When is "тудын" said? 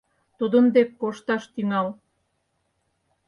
0.37-0.65